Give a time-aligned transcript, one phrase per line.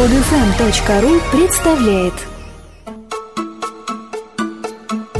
[0.00, 2.14] Подфм.ру представляет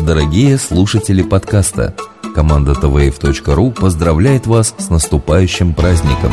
[0.06, 1.94] Дорогие слушатели подкаста,
[2.34, 6.32] команда tvf.ru поздравляет вас с наступающим праздником.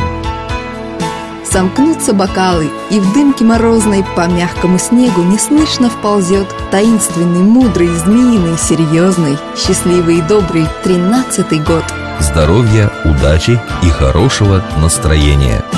[1.44, 9.36] Сомкнутся бокалы, и в дымке морозной по мягкому снегу неслышно вползет таинственный, мудрый, змеиный, серьезный,
[9.58, 11.84] счастливый и добрый тринадцатый год.
[12.18, 15.62] Здоровья, удачи и хорошего настроения–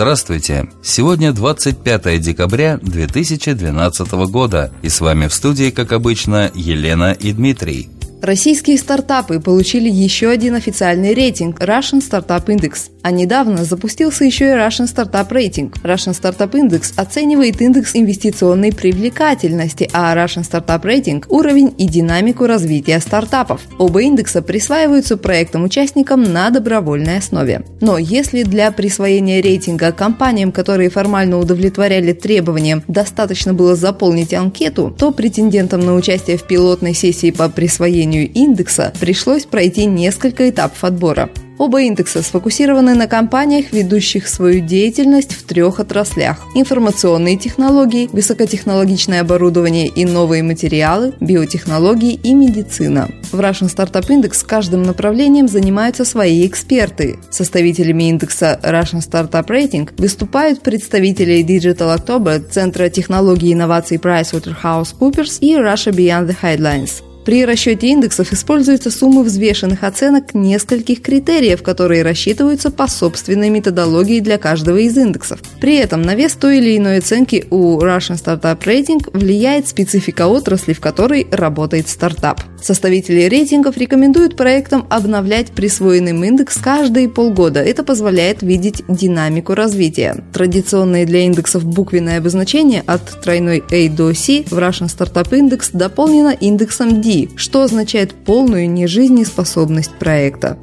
[0.00, 0.66] Здравствуйте!
[0.82, 7.90] Сегодня 25 декабря 2012 года, и с вами в студии, как обычно, Елена и Дмитрий.
[8.22, 12.90] Российские стартапы получили еще один официальный рейтинг Russian Startup Index.
[13.02, 15.72] А недавно запустился еще и Russian Startup Rating.
[15.82, 23.00] Russian Startup Index оценивает индекс инвестиционной привлекательности, а Russian Startup Rating– уровень и динамику развития
[23.00, 23.62] стартапов.
[23.78, 27.64] Оба индекса присваиваются проектам-участникам на добровольной основе.
[27.80, 35.10] Но если для присвоения рейтинга компаниям, которые формально удовлетворяли требованиям, достаточно было заполнить анкету, то
[35.10, 41.30] претендентам на участие в пилотной сессии по присвоению достижению индекса пришлось пройти несколько этапов отбора.
[41.58, 49.86] Оба индекса сфокусированы на компаниях, ведущих свою деятельность в трех отраслях– информационные технологии, высокотехнологичное оборудование
[49.86, 53.10] и новые материалы, биотехнологии и медицина.
[53.30, 57.18] В Russian Startup Index каждым направлением занимаются свои эксперты.
[57.30, 65.56] Составителями индекса Russian Startup Rating выступают представители Digital October, Центра технологий и инноваций PricewaterhouseCoopers и
[65.56, 72.72] Russia Beyond the Headlines– при расчете индексов используются суммы взвешенных оценок нескольких критериев, которые рассчитываются
[72.72, 75.38] по собственной методологии для каждого из индексов.
[75.60, 80.72] При этом на вес той или иной оценки у Russian Startup Rating влияет специфика отрасли,
[80.72, 82.40] в которой работает стартап.
[82.62, 87.60] Составители рейтингов рекомендуют проектам обновлять присвоенный индекс каждые полгода.
[87.60, 90.22] Это позволяет видеть динамику развития.
[90.32, 96.30] Традиционное для индексов буквенное обозначение от тройной A до C в Russian Startup Index дополнено
[96.30, 100.58] индексом D что означает полную нежизнеспособность проекта.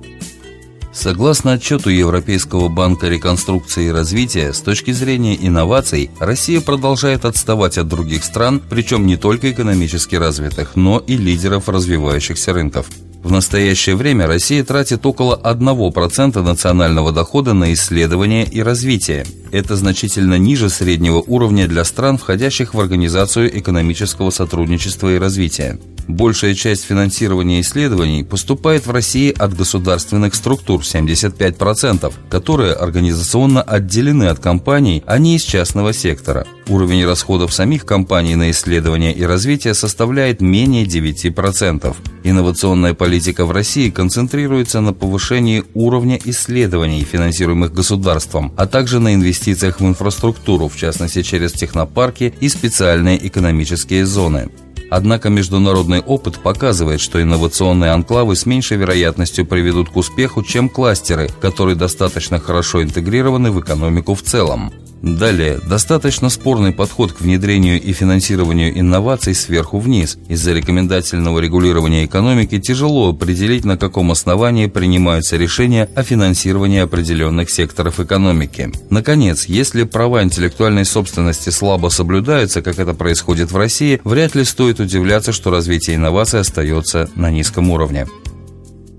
[0.97, 7.87] Согласно отчету Европейского банка реконструкции и развития, с точки зрения инноваций, Россия продолжает отставать от
[7.87, 12.87] других стран, причем не только экономически развитых, но и лидеров развивающихся рынков.
[13.21, 19.27] В настоящее время Россия тратит около 1% национального дохода на исследование и развитие.
[19.51, 25.79] Это значительно ниже среднего уровня для стран, входящих в Организацию экономического сотрудничества и развития.
[26.07, 34.39] Большая часть финансирования исследований поступает в России от государственных структур 75%, которые организационно отделены от
[34.39, 36.47] компаний, а не из частного сектора.
[36.69, 41.95] Уровень расходов самих компаний на исследования и развитие составляет менее 9%.
[42.23, 49.36] Инновационная политика в России концентрируется на повышении уровня исследований, финансируемых государством, а также на инвестициях
[49.79, 54.49] в инфраструктуру, в частности через технопарки и специальные экономические зоны.
[54.89, 61.29] Однако международный опыт показывает, что инновационные анклавы с меньшей вероятностью приведут к успеху, чем кластеры,
[61.41, 64.71] которые достаточно хорошо интегрированы в экономику в целом.
[65.15, 70.17] Далее, достаточно спорный подход к внедрению и финансированию инноваций сверху вниз.
[70.27, 77.99] Из-за рекомендательного регулирования экономики тяжело определить, на каком основании принимаются решения о финансировании определенных секторов
[77.99, 78.71] экономики.
[78.89, 84.79] Наконец, если права интеллектуальной собственности слабо соблюдаются, как это происходит в России, вряд ли стоит
[84.79, 88.07] удивляться, что развитие инноваций остается на низком уровне.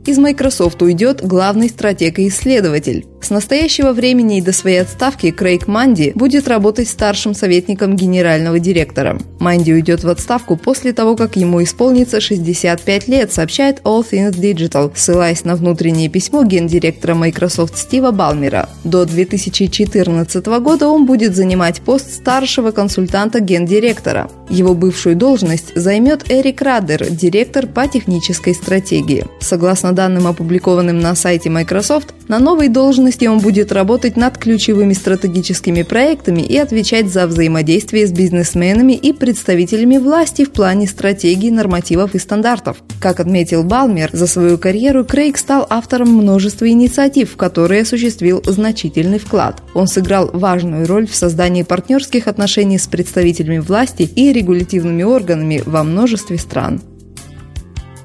[0.08, 3.04] Из Microsoft уйдет главный стратег и исследователь.
[3.20, 9.18] С настоящего времени и до своей отставки Крейг Манди будет работать старшим советником генерального директора.
[9.40, 14.92] Манди уйдет в отставку после того, как ему исполнится 65 лет, сообщает All Things Digital,
[14.94, 18.68] ссылаясь на внутреннее письмо гендиректора Microsoft Стива Балмера.
[18.84, 24.30] До 2014 года он будет занимать пост старшего консультанта гендиректора.
[24.48, 29.26] Его бывшую должность займет Эрик Радер, директор по технической стратегии.
[29.40, 35.82] Согласно данным, опубликованным на сайте Microsoft, на новой должности он будет работать над ключевыми стратегическими
[35.82, 42.18] проектами и отвечать за взаимодействие с бизнесменами и представителями власти в плане стратегии, нормативов и
[42.18, 42.78] стандартов.
[43.00, 49.18] Как отметил Балмер, за свою карьеру Крейг стал автором множества инициатив, в которые осуществил значительный
[49.18, 49.62] вклад.
[49.74, 55.84] Он сыграл важную роль в создании партнерских отношений с представителями власти и регулятивными органами во
[55.84, 56.80] множестве стран.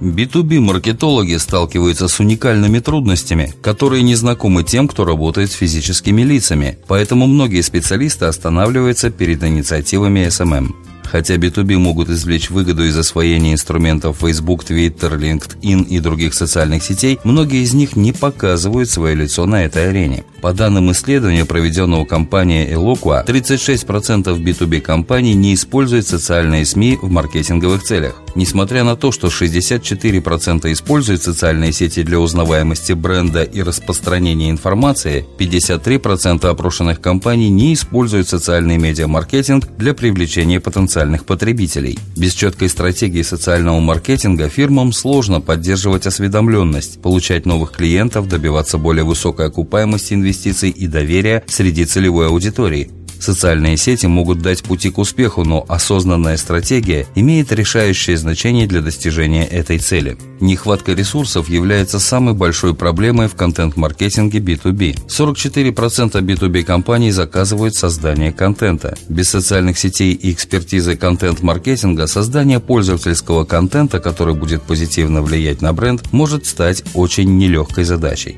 [0.03, 7.25] B2B-маркетологи сталкиваются с уникальными трудностями, которые не знакомы тем, кто работает с физическими лицами, поэтому
[7.25, 10.73] многие специалисты останавливаются перед инициативами SMM.
[11.13, 17.19] Хотя B2B могут извлечь выгоду из освоения инструментов Facebook, Twitter, LinkedIn и других социальных сетей,
[17.23, 20.23] многие из них не показывают свое лицо на этой арене.
[20.41, 27.83] По данным исследования, проведенного компанией Eloqua, 36% B2B компаний не используют социальные СМИ в маркетинговых
[27.83, 28.22] целях.
[28.35, 36.47] Несмотря на то, что 64% используют социальные сети для узнаваемости бренда и распространения информации, 53%
[36.47, 41.99] опрошенных компаний не используют социальный медиамаркетинг для привлечения потенциальных потребителей.
[42.17, 49.47] Без четкой стратегии социального маркетинга фирмам сложно поддерживать осведомленность, получать новых клиентов, добиваться более высокой
[49.47, 52.89] окупаемости инвестиций и доверия среди целевой аудитории–
[53.19, 59.45] Социальные сети могут дать пути к успеху, но осознанная стратегия имеет решающее значение для достижения
[59.45, 60.17] этой цели.
[60.39, 65.07] Нехватка ресурсов является самой большой проблемой в контент-маркетинге B2B.
[65.07, 68.97] 44% B2B компаний заказывают создание контента.
[69.07, 76.11] Без социальных сетей и экспертизы контент-маркетинга создание пользовательского контента, который будет позитивно влиять на бренд,
[76.11, 78.37] может стать очень нелегкой задачей.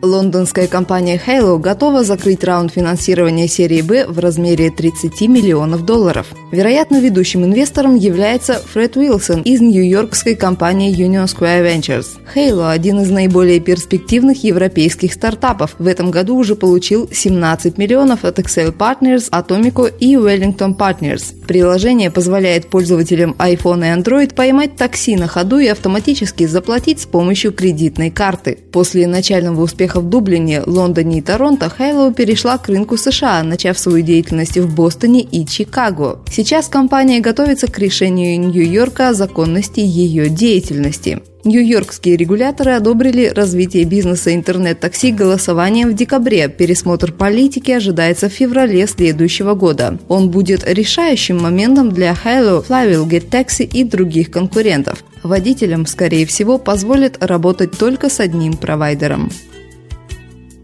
[0.00, 6.28] Лондонская компания Halo готова закрыть раунд финансирования серии B в размере 30 миллионов долларов.
[6.52, 12.06] Вероятно, ведущим инвестором является Фред Уилсон из нью-йоркской компании Union Square Ventures.
[12.32, 15.74] Halo– один из наиболее перспективных европейских стартапов.
[15.80, 21.34] В этом году уже получил 17 миллионов от Excel Partners, Atomico и Wellington Partners.
[21.46, 27.52] Приложение позволяет пользователям iPhone и Android поймать такси на ходу и автоматически заплатить с помощью
[27.52, 28.58] кредитной карты.
[28.70, 33.78] После начального успеха успеха в Дублине, Лондоне и Торонто, Хейлоу перешла к рынку США, начав
[33.78, 36.18] свою деятельность в Бостоне и Чикаго.
[36.30, 41.20] Сейчас компания готовится к решению Нью-Йорка о законности ее деятельности.
[41.44, 46.48] Нью-Йоркские регуляторы одобрили развитие бизнеса интернет-такси голосованием в декабре.
[46.48, 49.98] Пересмотр политики ожидается в феврале следующего года.
[50.08, 55.02] Он будет решающим моментом для Hello, Flywheel, Get Taxi и других конкурентов.
[55.22, 59.30] Водителям, скорее всего, позволят работать только с одним провайдером.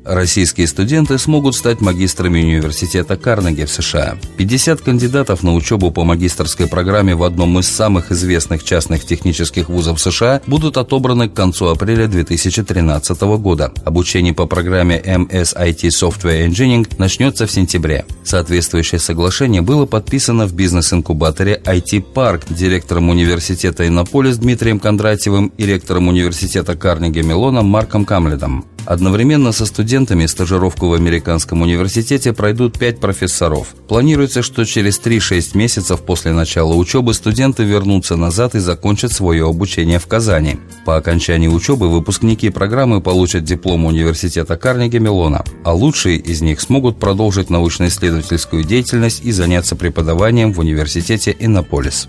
[0.05, 4.19] Российские студенты смогут стать магистрами университета Карнеги в США.
[4.37, 9.99] 50 кандидатов на учебу по магистрской программе в одном из самых известных частных технических вузов
[9.99, 13.73] США будут отобраны к концу апреля 2013 года.
[13.87, 18.05] Обучение по программе MSIT Software Engineering начнется в сентябре.
[18.25, 26.09] Соответствующее соглашение было подписано в бизнес-инкубаторе IT Park директором университета Иннополис Дмитрием Кондратьевым и ректором
[26.09, 28.67] университета Карнеги Мелоном Марком Камлетом.
[28.87, 33.75] Одновременно со студентами стажировку в американском университете пройдут пять профессоров.
[33.89, 39.99] Планируется, что через 3-6 месяцев после начала учебы студенты вернутся назад и закончат свое обучение
[39.99, 40.59] в Казани.
[40.85, 46.99] По окончании учебы выпускники программы получат диплом университета Карнеги Мелона, а лучшие из них смогут
[46.99, 52.09] продолжить научно-исследовательскую деятельность и заняться преподаванием в университете Иннополис.